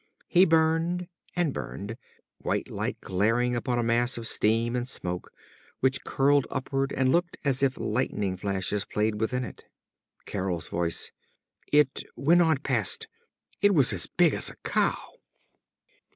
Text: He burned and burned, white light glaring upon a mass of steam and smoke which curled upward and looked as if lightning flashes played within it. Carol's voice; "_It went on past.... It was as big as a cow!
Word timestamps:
He 0.27 0.45
burned 0.45 1.07
and 1.35 1.53
burned, 1.53 1.95
white 2.39 2.71
light 2.71 2.99
glaring 3.01 3.55
upon 3.55 3.77
a 3.77 3.83
mass 3.83 4.17
of 4.17 4.27
steam 4.27 4.75
and 4.75 4.87
smoke 4.87 5.29
which 5.79 6.03
curled 6.03 6.47
upward 6.49 6.91
and 6.91 7.11
looked 7.11 7.37
as 7.43 7.61
if 7.61 7.77
lightning 7.77 8.35
flashes 8.35 8.83
played 8.83 9.21
within 9.21 9.43
it. 9.43 9.65
Carol's 10.25 10.69
voice; 10.69 11.11
"_It 11.71 12.03
went 12.15 12.41
on 12.41 12.57
past.... 12.57 13.09
It 13.61 13.75
was 13.75 13.93
as 13.93 14.07
big 14.07 14.33
as 14.33 14.49
a 14.49 14.55
cow! 14.67 14.97